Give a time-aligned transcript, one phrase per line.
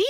[0.00, 0.09] be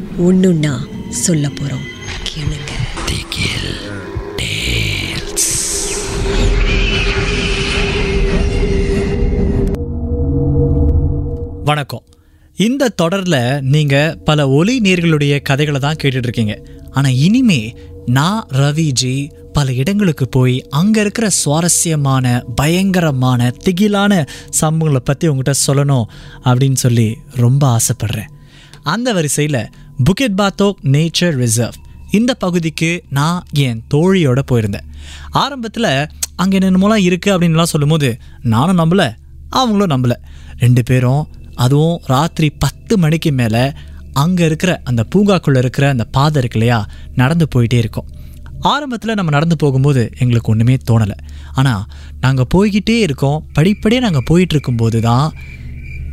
[0.19, 1.87] ஒண்ணுன்னா சொல்ல போறோம்.
[2.23, 2.69] கேளுங்க.
[11.63, 12.03] வணக்கம்.
[12.55, 16.67] இந்த தொடரில் நீங்கள் பல ஒலி நேர்களுடைய கதைகளை தான் கேட்டுட்ருக்கீங்க.
[16.91, 17.75] இருக்கீங்க இனிமே
[18.05, 24.27] நான் ரவிஜி பல இடங்களுக்கு போய் அங்கே இருக்கிற சுவாரஸ்யமான பயங்கரமான திகிலான
[24.61, 26.03] சம்பவங்களை பற்றி உங்ககிட்ட சொல்லணும்
[26.43, 28.29] அப்படின்னு சொல்லி ரொம்ப ஆசைப்படுறேன்.
[28.83, 29.67] அந்த வரிசையில்
[30.07, 31.77] புக்கெட் பாத்தோக் நேச்சர் ரிசர்வ்
[32.17, 34.87] இந்த பகுதிக்கு நான் என் தோழியோட போயிருந்தேன்.
[35.41, 35.89] ஆரம்பத்தில்
[36.41, 38.09] அங்கே என்னென்னமோலாம் இருக்குது அப்படின்லாம் சொல்லும்போது
[38.53, 39.07] நானும் நம்பலை
[39.59, 40.15] அவங்களும் நம்பல.
[40.63, 41.23] ரெண்டு பேரும்
[41.63, 43.63] அதுவும் ராத்திரி பத்து மணிக்கு மேலே
[44.23, 46.79] அங்கே இருக்கிற அந்த பூங்காக்குள்ளே இருக்கிற அந்த பாதை இருக்கு இல்லையா
[47.21, 48.07] நடந்து போயிட்டே இருக்கோம்.
[48.73, 51.17] ஆரம்பத்தில் நம்ம நடந்து போகும்போது எங்களுக்கு ஒன்றுமே தோணலை.
[51.59, 51.83] ஆனால்
[52.25, 55.27] நாங்கள் போய்கிட்டே இருக்கோம் படிப்படியே நாங்கள் போயிட்டு இருக்கும்போது தான்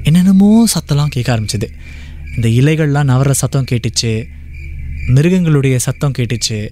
[0.09, 1.69] என்னென்னமோ சத்தம்லாம் கேட்க ஆரம்பிச்சது.
[2.39, 4.25] இந்த இலைகள்லாம் நவர சத்தம் கேட்டுச்சு
[5.07, 6.69] மிருகங்களுடைய சத்தம் கேட்டுச்சு.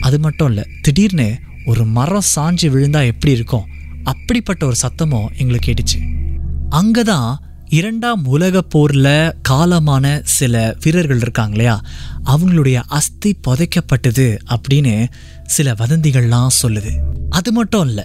[0.00, 3.66] அது மட்டும் இல்லை திடீர்னு ஒரு மரம் சாஞ்சு விழுந்தா எப்படி இருக்கும்?
[4.04, 5.98] அப்படிப்பட்ட ஒரு சத்தமும் எங்களுக்கு கேட்டுச்சு.
[6.68, 11.80] அங்கே தான் இரண்டாம் உலக போரில் காலமான சில வீரர்கள் இருக்காங்க இல்லையா?
[12.24, 15.06] அவங்களுடைய அஸ்தி புதைக்கப்பட்டது அப்படின்னு
[15.46, 16.94] சில வதந்திகள்லாம் சொல்லுது.
[17.30, 18.04] அது மட்டும் இல்லை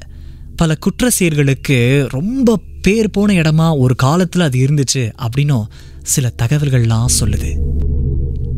[0.56, 5.66] பல குற்ற செயல்களுக்கு ரொம்ப பேர் போன இடமா ஒரு காலத்தில் அது இருந்துச்சு அப்படின்னும்
[6.04, 7.58] சில தகவல்கள்லாம் சொல்லுது.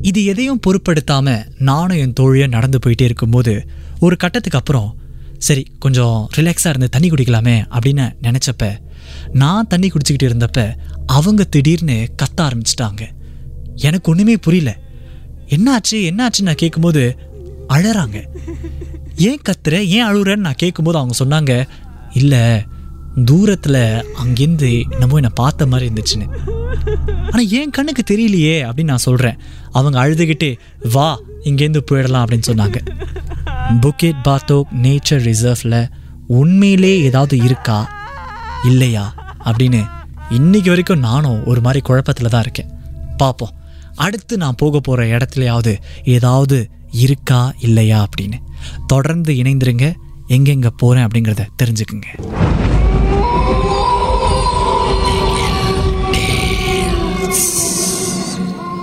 [0.01, 3.67] இது எதையும் பொருட்படுத்தாம நானும் என் தோழியும் நடந்து போயிட்டே இருக்கும்போது
[3.99, 4.95] ஒரு கட்டத்துக்கு அப்புறம்
[5.37, 8.77] சரி கொஞ்சம் ரிலாக்ஸாக இருந்து தண்ணி குடிக்கலாமே அப்படின்னு நினச்சப்ப
[9.31, 13.01] நான் தண்ணி குடிச்சிக்கிட்டு இருந்தப்ப அவங்க திடீர்னு கத்த ஆரம்பிச்சிட்டாங்க.
[13.75, 14.79] எனக்கு ஒன்றுமே புரியல.
[15.49, 15.91] என்னாச்சு?
[15.91, 17.17] என்னாச்சுன்னு நான் கேட்கும்போது
[17.69, 18.23] அழறாங்க.
[19.15, 19.71] ஏன் கத்துற?
[19.71, 21.67] ஏன் அழுகுறன்னு நான் கேட்கும்போது அவங்க சொன்னாங்க
[22.13, 22.39] இல்லை
[23.25, 26.52] தூரத்தில் அங்கேருந்து என்னமோ என்னை பார்த்த மாதிரி இருந்துச்சுன்னு.
[27.25, 29.39] ஆனால் என் கண்ணுக்கு தெரியலையே அப்படின்னு நான் சொல்கிறேன்
[29.71, 30.57] அவங்க அழுதுகிட்டே
[30.91, 32.77] வா இங்கேருந்து போயிடலாம் அப்படின்னு சொன்னாங்க.
[33.81, 35.89] புக்கெட் பாத்தோக் நேச்சர் ரிசர்வ்ல
[36.27, 37.91] உண்மையிலே ஏதாவது இருக்கா?
[38.63, 39.15] இல்லையா?
[39.45, 39.89] அப்படின்னு
[40.29, 42.69] இன்னைக்கு வரைக்கும் நானும் ஒரு மாதிரி குழப்பத்தில் தான் இருக்கேன்.
[43.17, 43.53] பார்ப்போம்
[43.95, 48.37] அடுத்து நான் போக போகிற இடத்துலையாவது ஏதாவது இருக்கா இல்லையா அப்படின்னு.
[48.87, 49.93] தொடர்ந்து இணைந்துருங்க.
[50.27, 52.07] எங்கெங்கே போகிறேன் அப்படிங்கிறத தெரிஞ்சுக்குங்க.